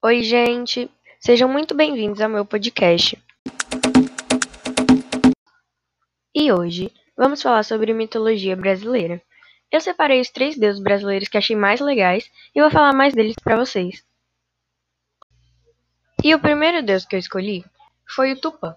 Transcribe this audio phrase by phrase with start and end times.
[0.00, 0.88] Oi, gente!
[1.18, 3.20] Sejam muito bem-vindos ao meu podcast.
[6.32, 9.20] E hoje vamos falar sobre mitologia brasileira.
[9.72, 13.34] Eu separei os três deuses brasileiros que achei mais legais e vou falar mais deles
[13.42, 14.04] para vocês.
[16.22, 17.64] E o primeiro deus que eu escolhi
[18.06, 18.76] foi o Tupã,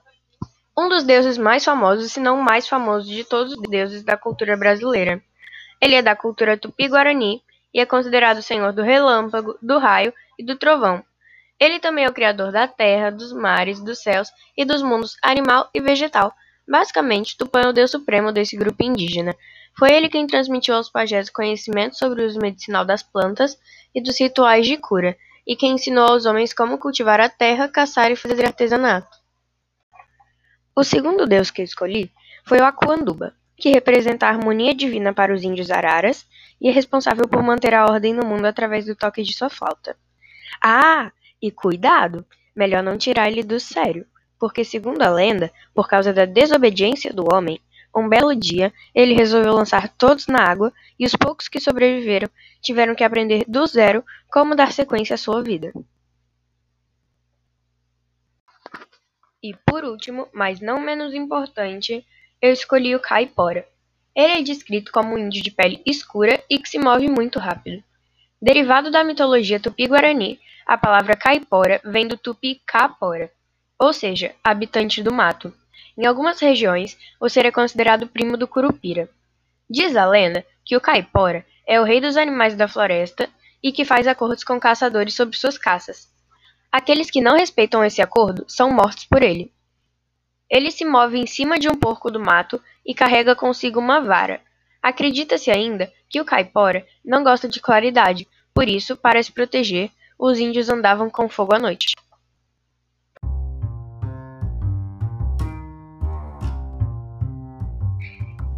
[0.76, 4.18] um dos deuses mais famosos, se não o mais famoso de todos os deuses da
[4.18, 5.22] cultura brasileira.
[5.80, 10.44] Ele é da cultura tupi-guarani e é considerado o senhor do relâmpago, do raio e
[10.44, 11.06] do trovão.
[11.62, 15.70] Ele também é o criador da terra, dos mares, dos céus e dos mundos animal
[15.72, 16.34] e vegetal.
[16.68, 19.36] Basicamente, Tupã é o deus supremo desse grupo indígena.
[19.78, 23.60] Foi ele quem transmitiu aos pajés conhecimento sobre o uso medicinal das plantas
[23.94, 28.12] e dos rituais de cura, e quem ensinou aos homens como cultivar a terra, caçar
[28.12, 29.16] e fazer artesanato.
[30.76, 32.12] O segundo deus que escolhi
[32.44, 36.26] foi o Acuanduba, que representa a harmonia divina para os índios araras
[36.60, 39.96] e é responsável por manter a ordem no mundo através do toque de sua flauta.
[40.60, 42.26] Ah, e cuidado!
[42.56, 44.06] Melhor não tirar ele do sério,
[44.40, 47.60] porque, segundo a lenda, por causa da desobediência do homem,
[47.96, 52.30] um belo dia ele resolveu lançar todos na água e os poucos que sobreviveram
[52.62, 55.74] tiveram que aprender do zero como dar sequência à sua vida.
[59.44, 62.06] E por último, mas não menos importante,
[62.42, 63.68] eu escolhi o caipora.
[64.16, 67.84] Ele é descrito como um índio de pele escura e que se move muito rápido.
[68.42, 73.32] Derivado da mitologia tupi-guarani, a palavra caipora vem do tupi capora,
[73.78, 75.54] ou seja, habitante do mato.
[75.96, 79.08] Em algumas regiões, o ser é considerado primo do curupira.
[79.70, 83.30] Diz a lenda que o caipora é o rei dos animais da floresta
[83.62, 86.10] e que faz acordos com caçadores sobre suas caças.
[86.72, 89.54] Aqueles que não respeitam esse acordo são mortos por ele.
[90.50, 94.42] Ele se move em cima de um porco do mato e carrega consigo uma vara.
[94.82, 100.40] Acredita-se ainda que o caipora não gosta de claridade, por isso, para se proteger, os
[100.40, 101.96] índios andavam com fogo à noite.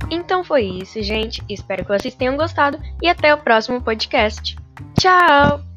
[0.10, 1.44] Então foi isso, gente.
[1.50, 4.56] Espero que vocês tenham gostado e até o próximo podcast.
[5.00, 5.73] Tchau!